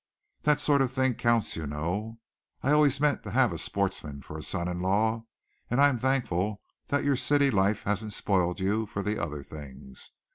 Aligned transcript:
That 0.41 0.59
sort 0.59 0.81
of 0.81 0.91
thing 0.91 1.13
counts, 1.13 1.55
you 1.55 1.67
know. 1.67 2.17
I 2.63 2.71
always 2.71 2.99
meant 2.99 3.21
to 3.21 3.29
have 3.29 3.53
a 3.53 3.59
sportsman 3.59 4.23
for 4.23 4.35
a 4.35 4.41
son 4.41 4.67
in 4.67 4.79
law, 4.79 5.27
and 5.69 5.79
I 5.79 5.89
am 5.89 5.99
thankful 5.99 6.63
that 6.87 7.03
your 7.03 7.15
city 7.15 7.51
life 7.51 7.83
hasn't 7.83 8.13
spoiled 8.13 8.59
you 8.59 8.87
for 8.87 9.03
the 9.03 9.19
other 9.21 9.43
things. 9.43 10.09